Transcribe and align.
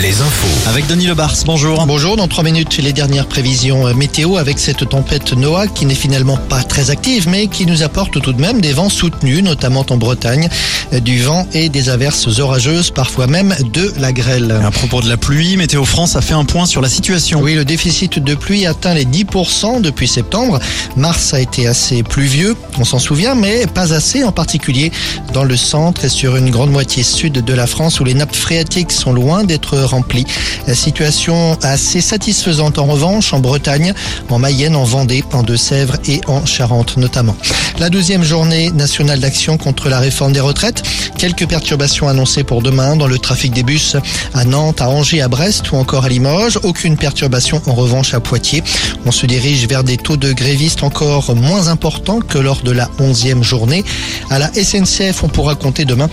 les 0.00 0.20
infos. 0.22 0.68
Avec 0.70 0.86
Denis 0.86 1.06
Lebars, 1.06 1.34
bonjour. 1.44 1.84
Bonjour, 1.86 2.16
dans 2.16 2.26
trois 2.26 2.44
minutes, 2.44 2.78
les 2.78 2.92
dernières 2.92 3.26
prévisions 3.26 3.86
euh, 3.86 3.94
météo 3.94 4.36
avec 4.36 4.58
cette 4.58 4.88
tempête 4.88 5.34
Noah 5.34 5.66
qui 5.66 5.84
n'est 5.84 5.94
finalement 5.94 6.36
pas 6.36 6.62
très 6.62 6.90
active, 6.90 7.28
mais 7.28 7.46
qui 7.46 7.66
nous 7.66 7.82
apporte 7.82 8.20
tout 8.22 8.32
de 8.32 8.40
même 8.40 8.60
des 8.60 8.72
vents 8.72 8.88
soutenus, 8.88 9.42
notamment 9.42 9.84
en 9.90 9.96
Bretagne, 9.96 10.48
euh, 10.92 11.00
du 11.00 11.20
vent 11.20 11.46
et 11.52 11.68
des 11.68 11.90
averses 11.90 12.38
orageuses, 12.38 12.90
parfois 12.90 13.26
même 13.26 13.54
de 13.72 13.92
la 13.98 14.12
grêle. 14.12 14.58
À 14.64 14.70
propos 14.70 15.02
de 15.02 15.08
la 15.08 15.18
pluie, 15.18 15.56
Météo 15.56 15.84
France 15.84 16.16
a 16.16 16.22
fait 16.22 16.34
un 16.34 16.44
point 16.44 16.64
sur 16.64 16.80
la 16.80 16.88
situation. 16.88 17.40
Oui, 17.40 17.54
le 17.54 17.64
déficit 17.64 18.18
de 18.18 18.34
pluie 18.34 18.66
atteint 18.66 18.94
les 18.94 19.04
10% 19.04 19.82
depuis 19.82 20.08
septembre. 20.08 20.58
Mars 20.96 21.34
a 21.34 21.40
été 21.40 21.66
assez 21.66 22.02
pluvieux, 22.02 22.56
on 22.78 22.84
s'en 22.84 22.98
souvient, 22.98 23.34
mais 23.34 23.66
pas 23.66 23.92
assez, 23.92 24.24
en 24.24 24.32
particulier 24.32 24.90
dans 25.34 25.44
le 25.44 25.56
centre 25.56 26.06
et 26.06 26.08
sur 26.08 26.36
une 26.36 26.50
grande 26.50 26.70
moitié 26.70 27.02
sud 27.02 27.32
de 27.32 27.54
la 27.54 27.66
France 27.66 28.00
où 28.00 28.04
les 28.04 28.14
nappes 28.14 28.34
phréatiques 28.34 28.92
sont 28.92 29.12
loin 29.12 29.44
d'être 29.44 29.81
remplies. 29.84 30.26
La 30.66 30.74
situation 30.74 31.58
assez 31.62 32.00
satisfaisante 32.00 32.78
en 32.78 32.86
revanche 32.86 33.32
en 33.32 33.40
Bretagne, 33.40 33.94
en 34.30 34.38
Mayenne, 34.38 34.76
en 34.76 34.84
Vendée, 34.84 35.24
en 35.32 35.42
Deux-Sèvres 35.42 35.96
et 36.08 36.20
en 36.26 36.44
Charente 36.46 36.96
notamment. 36.96 37.36
La 37.78 37.90
douzième 37.90 38.22
journée 38.22 38.70
nationale 38.70 39.20
d'action 39.20 39.56
contre 39.58 39.88
la 39.88 39.98
réforme 39.98 40.32
des 40.32 40.40
retraites. 40.40 40.82
Quelques 41.18 41.46
perturbations 41.46 42.08
annoncées 42.08 42.44
pour 42.44 42.62
demain 42.62 42.96
dans 42.96 43.06
le 43.06 43.18
trafic 43.18 43.52
des 43.52 43.62
bus 43.62 43.96
à 44.34 44.44
Nantes, 44.44 44.80
à 44.80 44.88
Angers, 44.88 45.22
à 45.22 45.28
Brest 45.28 45.72
ou 45.72 45.76
encore 45.76 46.04
à 46.04 46.08
Limoges. 46.08 46.58
Aucune 46.62 46.96
perturbation 46.96 47.62
en 47.66 47.74
revanche 47.74 48.14
à 48.14 48.20
Poitiers. 48.20 48.62
On 49.06 49.12
se 49.12 49.26
dirige 49.26 49.66
vers 49.66 49.84
des 49.84 49.96
taux 49.96 50.16
de 50.16 50.32
grévistes 50.32 50.82
encore 50.82 51.34
moins 51.34 51.68
importants 51.68 52.20
que 52.20 52.38
lors 52.38 52.62
de 52.62 52.72
la 52.72 52.90
onzième 52.98 53.42
journée. 53.42 53.84
À 54.30 54.38
la 54.38 54.52
SNCF, 54.52 55.22
on 55.24 55.28
pourra 55.28 55.54
compter 55.54 55.84
demain 55.84 56.08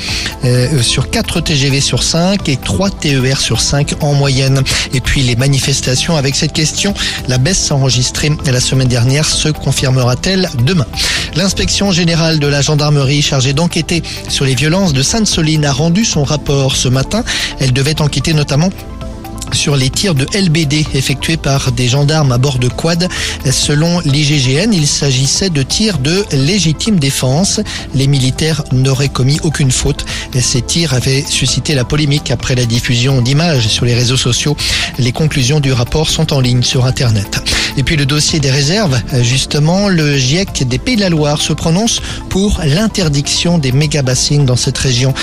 euh, 0.46 0.82
sur 0.82 1.10
4 1.10 1.42
TGV 1.42 1.82
sur 1.82 2.04
5 2.04 2.48
et 2.50 2.58
3 2.58 2.90
TER 2.90 3.40
sur 3.40 3.59
5 3.60 3.96
en 4.02 4.14
moyenne. 4.14 4.62
Et 4.94 5.02
puis 5.02 5.22
les 5.22 5.36
manifestations 5.36 6.16
avec 6.16 6.36
cette 6.36 6.54
question, 6.54 6.94
la 7.28 7.38
baisse 7.38 7.72
enregistrée 7.72 8.32
la 8.46 8.60
semaine 8.60 8.88
dernière 8.88 9.26
se 9.26 9.50
confirmera-t-elle 9.50 10.50
demain? 10.66 10.86
L'inspection 11.36 11.92
générale 11.92 12.40
de 12.40 12.48
la 12.48 12.62
gendarmerie 12.62 13.22
chargée 13.22 13.54
d'enquêter 13.54 14.04
sur 14.28 14.46
les 14.46 14.56
violences 14.56 14.94
de 14.94 15.02
Sainte-Soline 15.02 15.66
a 15.66 15.72
rendu 15.72 16.06
son 16.06 16.24
rapport 16.24 16.76
ce 16.76 16.88
matin. 16.88 17.24
Elle 17.60 17.74
devait 17.74 18.02
enquêter 18.02 18.34
notamment 18.34 18.70
sur 19.54 19.76
les 19.76 19.90
tirs 19.90 20.16
de 20.16 20.26
LBD 20.34 20.86
effectués 20.94 21.38
par 21.38 21.72
des 21.72 21.88
gendarmes 21.88 22.32
à 22.32 22.38
bord 22.38 22.60
de 22.60 22.68
quad. 22.68 23.08
Selon 23.50 24.00
l'IGGN, 24.02 24.74
il 24.74 24.88
s'agissait 24.88 25.50
de 25.50 25.64
tirs 25.64 26.00
de 26.00 26.26
légitime 26.32 27.00
défense. 27.00 27.62
Les 27.96 28.08
militaires 28.08 28.64
n'auraient 28.72 29.10
commis 29.10 29.40
aucune 29.44 29.72
faute. 29.72 30.06
Ces 30.40 30.62
tirs 30.62 30.94
avaient 30.94 31.24
suscité 31.28 31.76
la 31.76 31.86
polémique 31.86 32.32
après 32.32 32.56
la 32.56 32.66
diffusion 32.66 33.22
d'images 33.22 33.68
sur 33.68 33.86
les 33.86 33.94
réseaux 33.94 34.18
sociaux. 34.18 34.56
Les 34.98 35.12
conclusions 35.12 35.60
du 35.60 35.72
rapport 35.72 36.10
sont 36.10 36.34
en 36.34 36.40
ligne 36.40 36.64
sur 36.64 36.86
Internet. 36.86 37.42
Et 37.78 37.84
puis 37.84 37.96
le 37.96 38.06
dossier 38.06 38.40
des 38.40 38.52
réserves, 38.52 39.00
justement, 39.22 39.88
le 39.88 40.18
GIEC 40.18 40.68
des 40.68 40.80
Pays 40.80 40.96
de 40.96 41.02
la 41.02 41.10
Loire 41.10 41.42
se 41.42 41.54
prononce 41.54 42.02
pour 42.30 42.60
l'interdiction 42.66 43.58
des 43.58 43.72
méga-bassines 43.72 44.46
dans 44.46 44.56
cette 44.56 44.78
région 44.78 45.14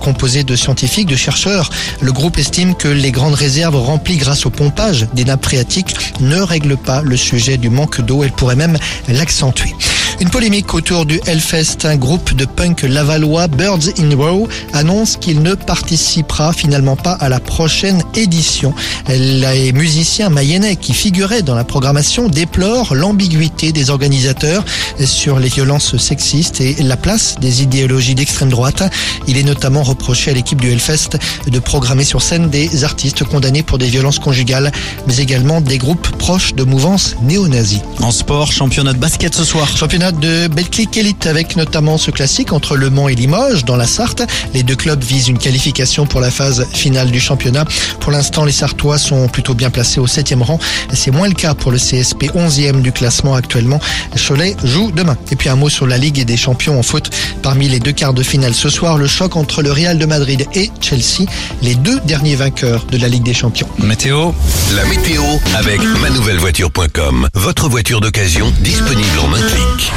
composée 0.00 0.44
de 0.44 0.56
scientifiques, 0.56 1.08
de 1.08 1.16
chercheurs. 1.16 1.70
Le 2.00 2.12
groupe 2.12 2.38
estime 2.38 2.74
que 2.74 2.88
les 2.88 3.10
grandes 3.10 3.34
réserves 3.34 3.75
remplies 3.82 4.16
grâce 4.16 4.46
au 4.46 4.50
pompage 4.50 5.06
des 5.14 5.24
nappes 5.24 5.44
phréatiques 5.44 5.94
ne 6.20 6.40
règlent 6.40 6.76
pas 6.76 7.02
le 7.02 7.16
sujet 7.16 7.56
du 7.56 7.70
manque 7.70 8.00
d'eau, 8.00 8.22
elles 8.22 8.32
pourraient 8.32 8.56
même 8.56 8.78
l'accentuer. 9.08 9.74
Une 10.20 10.30
polémique 10.30 10.72
autour 10.72 11.04
du 11.04 11.20
Hellfest. 11.26 11.84
Un 11.84 11.96
groupe 11.96 12.34
de 12.34 12.46
punk 12.46 12.82
lavallois, 12.82 13.48
Birds 13.48 13.88
in 13.98 14.16
Row, 14.16 14.48
annonce 14.72 15.16
qu'il 15.16 15.42
ne 15.42 15.54
participera 15.54 16.52
finalement 16.52 16.96
pas 16.96 17.12
à 17.12 17.28
la 17.28 17.38
prochaine 17.38 18.02
édition. 18.16 18.74
Les 19.08 19.72
musiciens 19.72 20.28
mayennais 20.28 20.76
qui 20.76 20.94
figuraient 20.94 21.42
dans 21.42 21.54
la 21.54 21.64
programmation 21.64 22.28
déplorent 22.28 22.94
l'ambiguïté 22.94 23.72
des 23.72 23.90
organisateurs 23.90 24.64
sur 25.04 25.38
les 25.38 25.48
violences 25.48 25.96
sexistes 25.96 26.60
et 26.60 26.76
la 26.82 26.96
place 26.96 27.36
des 27.40 27.62
idéologies 27.62 28.14
d'extrême 28.14 28.48
droite. 28.48 28.82
Il 29.26 29.38
est 29.38 29.42
notamment 29.42 29.82
reproché 29.82 30.30
à 30.30 30.34
l'équipe 30.34 30.60
du 30.60 30.70
Hellfest 30.70 31.18
de 31.46 31.58
programmer 31.58 32.04
sur 32.04 32.22
scène 32.22 32.50
des 32.50 32.84
artistes 32.84 33.24
condamnés 33.24 33.62
pour 33.62 33.78
des 33.78 33.88
violences 33.88 34.18
conjugales, 34.18 34.72
mais 35.06 35.18
également 35.18 35.60
des 35.60 35.78
groupes 35.78 36.08
proches 36.16 36.54
de 36.54 36.64
mouvances 36.64 37.16
néo-nazis. 37.22 37.80
En 38.00 38.10
sport, 38.10 38.52
championnat 38.52 38.92
de 38.92 38.98
basket 38.98 39.34
ce 39.34 39.44
soir. 39.44 39.68
Championnat 39.76 40.12
de 40.12 40.48
Betclic 40.48 40.96
Elite 40.96 41.26
avec 41.26 41.56
notamment 41.56 41.98
ce 41.98 42.10
classique 42.10 42.52
entre 42.52 42.76
Le 42.76 42.90
Mans 42.90 43.08
et 43.08 43.14
Limoges 43.14 43.64
dans 43.64 43.76
la 43.76 43.86
Sarthe. 43.86 44.22
Les 44.54 44.62
deux 44.62 44.76
clubs 44.76 45.02
visent 45.02 45.28
une 45.28 45.38
qualification 45.38 46.06
pour 46.06 46.20
la 46.20 46.30
phase 46.30 46.66
finale 46.72 47.10
du 47.10 47.20
championnat. 47.20 47.64
Pour 48.00 48.05
l'instant, 48.12 48.44
les 48.44 48.52
Sartois 48.52 48.98
sont 48.98 49.28
plutôt 49.28 49.54
bien 49.54 49.70
placés 49.70 50.00
au 50.00 50.06
7e 50.06 50.42
rang. 50.42 50.58
C'est 50.92 51.10
moins 51.10 51.28
le 51.28 51.34
cas 51.34 51.54
pour 51.54 51.72
le 51.72 51.78
CSP 51.78 52.24
11e 52.34 52.80
du 52.82 52.92
classement 52.92 53.34
actuellement. 53.34 53.80
Cholet 54.16 54.56
joue 54.64 54.92
demain. 54.92 55.16
Et 55.30 55.36
puis 55.36 55.48
un 55.48 55.56
mot 55.56 55.68
sur 55.68 55.86
la 55.86 55.98
Ligue 55.98 56.24
des 56.24 56.36
champions 56.36 56.78
en 56.78 56.82
foot. 56.82 57.10
Parmi 57.42 57.68
les 57.68 57.80
deux 57.80 57.92
quarts 57.92 58.14
de 58.14 58.22
finale 58.22 58.54
ce 58.54 58.68
soir, 58.68 58.98
le 58.98 59.06
choc 59.06 59.36
entre 59.36 59.62
le 59.62 59.72
Real 59.72 59.98
de 59.98 60.06
Madrid 60.06 60.46
et 60.54 60.70
Chelsea, 60.80 61.26
les 61.62 61.74
deux 61.74 62.00
derniers 62.00 62.36
vainqueurs 62.36 62.84
de 62.90 62.98
la 62.98 63.08
Ligue 63.08 63.24
des 63.24 63.34
champions. 63.34 63.68
Météo. 63.78 64.32
La 64.74 64.84
météo 64.84 65.22
avec 65.56 65.80
manouvellevoiture.com. 66.00 67.28
Votre 67.34 67.68
voiture 67.68 68.00
d'occasion 68.00 68.52
disponible 68.60 69.18
en 69.20 69.32
un 69.32 69.40
clic. 69.40 69.92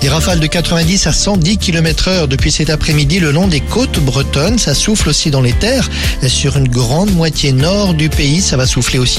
Des 0.00 0.08
rafales 0.08 0.38
de 0.38 0.46
90 0.46 1.08
à 1.08 1.12
110 1.12 1.58
km 1.58 2.06
heure 2.06 2.28
depuis 2.28 2.52
cet 2.52 2.70
après-midi 2.70 3.18
le 3.18 3.32
long 3.32 3.48
des 3.48 3.60
côtes 3.60 3.98
bretonnes. 3.98 4.56
Ça 4.56 4.72
souffle 4.72 5.08
aussi 5.08 5.32
dans 5.32 5.40
les 5.40 5.52
terres. 5.52 5.90
Sur 6.28 6.56
une 6.56 6.68
grande 6.68 7.12
moitié 7.12 7.50
nord 7.50 7.94
du 7.94 8.08
pays, 8.08 8.40
ça 8.40 8.56
va 8.56 8.66
souffler 8.66 9.00
aussi 9.00 9.16